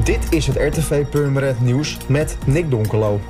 Dit 0.00 0.26
is 0.30 0.46
het 0.46 0.56
RTV 0.56 1.06
Purmerend 1.06 1.60
Nieuws 1.60 1.98
met 2.08 2.36
Nick 2.46 2.70
Donkelo. 2.70 3.20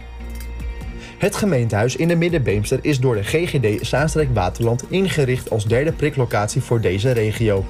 Het 1.19 1.37
gemeentehuis 1.37 1.97
in 1.97 2.09
de 2.09 2.17
Middenbeemster 2.17 2.79
is 2.83 3.01
door 3.01 3.15
de 3.15 3.23
GGD 3.23 3.87
Zaanstreek 3.87 4.29
Waterland 4.35 4.91
ingericht 4.91 5.51
als 5.51 5.65
derde 5.65 5.93
priklocatie 5.93 6.63
voor 6.63 6.81
deze 6.81 7.11
regio. 7.11 7.65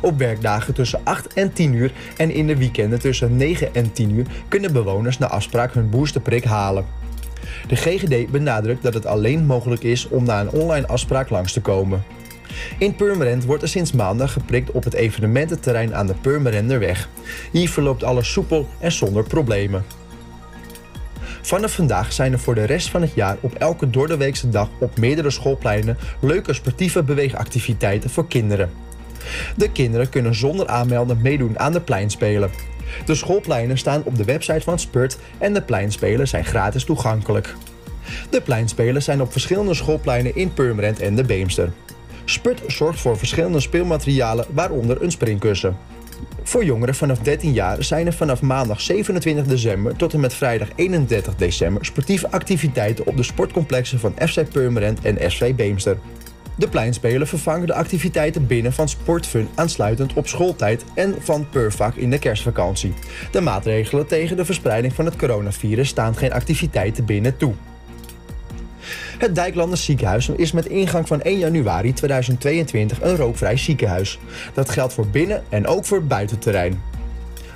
Op 0.00 0.18
werkdagen 0.18 0.74
tussen 0.74 1.00
8 1.02 1.34
en 1.34 1.52
10 1.52 1.72
uur 1.72 1.92
en 2.16 2.30
in 2.30 2.46
de 2.46 2.56
weekenden 2.56 3.00
tussen 3.00 3.36
9 3.36 3.74
en 3.74 3.92
10 3.92 4.10
uur 4.10 4.26
kunnen 4.48 4.72
bewoners 4.72 5.18
na 5.18 5.26
afspraak 5.26 5.74
hun 5.74 5.90
boosterprik 5.90 6.44
halen. 6.44 6.86
De 7.66 7.76
GGD 7.76 8.30
benadrukt 8.30 8.82
dat 8.82 8.94
het 8.94 9.06
alleen 9.06 9.46
mogelijk 9.46 9.82
is 9.82 10.08
om 10.08 10.24
na 10.24 10.40
een 10.40 10.50
online 10.50 10.86
afspraak 10.86 11.30
langs 11.30 11.52
te 11.52 11.60
komen. 11.60 12.04
In 12.78 12.94
Purmerend 12.94 13.44
wordt 13.44 13.62
er 13.62 13.68
sinds 13.68 13.92
maandag 13.92 14.32
geprikt 14.32 14.70
op 14.70 14.84
het 14.84 14.94
evenemententerrein 14.94 15.94
aan 15.94 16.06
de 16.06 16.14
Purmerenderweg. 16.14 17.08
Hier 17.52 17.68
verloopt 17.68 18.04
alles 18.04 18.32
soepel 18.32 18.68
en 18.78 18.92
zonder 18.92 19.24
problemen. 19.24 19.84
Vanaf 21.42 21.72
vandaag 21.72 22.12
zijn 22.12 22.32
er 22.32 22.38
voor 22.38 22.54
de 22.54 22.64
rest 22.64 22.90
van 22.90 23.02
het 23.02 23.14
jaar 23.14 23.36
op 23.40 23.54
elke 23.54 23.90
doordeweekse 23.90 24.48
dag 24.48 24.68
op 24.78 24.98
meerdere 24.98 25.30
schoolpleinen 25.30 25.98
leuke 26.20 26.52
sportieve 26.52 27.02
beweegactiviteiten 27.02 28.10
voor 28.10 28.28
kinderen. 28.28 28.70
De 29.56 29.70
kinderen 29.72 30.08
kunnen 30.08 30.34
zonder 30.34 30.66
aanmelden 30.66 31.22
meedoen 31.22 31.58
aan 31.58 31.72
de 31.72 31.80
pleinspelen. 31.80 32.50
De 33.06 33.14
schoolpleinen 33.14 33.78
staan 33.78 34.02
op 34.04 34.16
de 34.16 34.24
website 34.24 34.60
van 34.60 34.78
Spurt 34.78 35.18
en 35.38 35.54
de 35.54 35.62
pleinspelen 35.62 36.28
zijn 36.28 36.44
gratis 36.44 36.84
toegankelijk. 36.84 37.54
De 38.30 38.40
pleinspelen 38.40 39.02
zijn 39.02 39.20
op 39.20 39.32
verschillende 39.32 39.74
schoolpleinen 39.74 40.36
in 40.36 40.52
Purmerend 40.52 41.00
en 41.00 41.14
de 41.14 41.24
Beemster. 41.24 41.72
Spurt 42.24 42.62
zorgt 42.66 43.00
voor 43.00 43.18
verschillende 43.18 43.60
speelmaterialen, 43.60 44.46
waaronder 44.50 45.02
een 45.02 45.10
springkussen. 45.10 45.76
Voor 46.42 46.64
jongeren 46.64 46.94
vanaf 46.94 47.18
13 47.18 47.52
jaar 47.52 47.84
zijn 47.84 48.06
er 48.06 48.12
vanaf 48.12 48.42
maandag 48.42 48.80
27 48.80 49.46
december 49.46 49.96
tot 49.96 50.12
en 50.12 50.20
met 50.20 50.34
vrijdag 50.34 50.68
31 50.74 51.36
december 51.36 51.84
sportieve 51.84 52.30
activiteiten 52.30 53.06
op 53.06 53.16
de 53.16 53.22
sportcomplexen 53.22 53.98
van 53.98 54.14
FC 54.28 54.50
Purmerend 54.50 55.04
en 55.04 55.30
FC 55.30 55.56
Beemster. 55.56 55.98
De 56.56 56.68
pleinspelen 56.68 57.26
vervangen 57.26 57.66
de 57.66 57.74
activiteiten 57.74 58.46
binnen 58.46 58.72
van 58.72 58.88
Sportfun 58.88 59.48
aansluitend 59.54 60.12
op 60.12 60.26
schooltijd 60.26 60.84
en 60.94 61.14
van 61.18 61.48
Purvak 61.48 61.94
in 61.94 62.10
de 62.10 62.18
kerstvakantie. 62.18 62.94
De 63.30 63.40
maatregelen 63.40 64.06
tegen 64.06 64.36
de 64.36 64.44
verspreiding 64.44 64.94
van 64.94 65.04
het 65.04 65.16
coronavirus 65.16 65.88
staan 65.88 66.16
geen 66.16 66.32
activiteiten 66.32 67.04
binnen 67.04 67.36
toe. 67.36 67.54
Het 69.18 69.34
Dijklanders 69.34 69.84
ziekenhuis 69.84 70.28
is 70.28 70.52
met 70.52 70.66
ingang 70.66 71.08
van 71.08 71.22
1 71.22 71.38
januari 71.38 71.92
2022 71.92 73.02
een 73.02 73.16
rookvrij 73.16 73.56
ziekenhuis. 73.56 74.18
Dat 74.54 74.70
geldt 74.70 74.92
voor 74.92 75.06
binnen- 75.06 75.44
en 75.48 75.66
ook 75.66 75.84
voor 75.84 76.04
buitenterrein. 76.04 76.82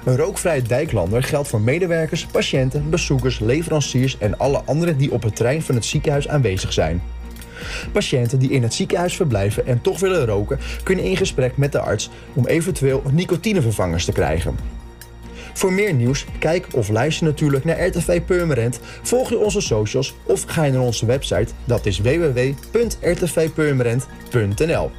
Een 0.05 0.17
rookvrije 0.17 0.63
dijklander 0.63 1.23
geldt 1.23 1.49
voor 1.49 1.61
medewerkers, 1.61 2.27
patiënten, 2.27 2.91
bezoekers, 2.91 3.39
leveranciers 3.39 4.19
en 4.19 4.39
alle 4.39 4.63
anderen 4.65 4.99
die 4.99 5.13
op 5.13 5.23
het 5.23 5.37
terrein 5.37 5.63
van 5.63 5.75
het 5.75 5.85
ziekenhuis 5.85 6.29
aanwezig 6.29 6.73
zijn. 6.73 7.03
Patiënten 7.93 8.39
die 8.39 8.51
in 8.51 8.63
het 8.63 8.75
ziekenhuis 8.75 9.17
verblijven 9.17 9.67
en 9.67 9.81
toch 9.81 10.01
willen 10.01 10.27
roken, 10.27 10.59
kunnen 10.83 11.05
in 11.05 11.17
gesprek 11.17 11.57
met 11.57 11.73
de 11.73 11.81
arts 11.81 12.11
om 12.33 12.47
eventueel 12.47 13.03
nicotinevervangers 13.11 14.05
te 14.05 14.13
krijgen. 14.13 14.78
Voor 15.53 15.73
meer 15.73 15.95
nieuws, 15.95 16.27
kijk 16.39 16.67
of 16.73 16.89
luister 16.89 17.27
natuurlijk 17.27 17.65
naar 17.65 17.87
RTV 17.87 18.23
Purmerend, 18.23 18.81
volg 19.03 19.29
je 19.29 19.39
onze 19.39 19.61
socials 19.61 20.15
of 20.25 20.45
ga 20.47 20.67
naar 20.67 20.81
onze 20.81 21.07
website, 21.07 21.53
dat 21.65 21.87
is 21.87 21.99
www.rtvpurmerend.nl. 21.99 24.91